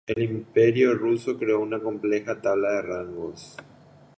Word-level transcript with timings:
El 0.07 0.23
Imperio 0.23 0.95
ruso 0.95 1.37
creó 1.37 1.59
una 1.59 1.79
compleja 1.79 2.41
tabla 2.41 2.71
de 2.71 2.81
rangos. 2.81 3.55